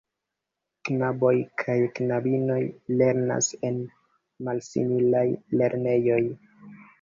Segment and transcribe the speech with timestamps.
[0.87, 2.57] Knaboj kaj knabinoj
[3.01, 3.77] lernas en
[4.49, 5.23] malsimilaj
[5.63, 6.19] lernejoj.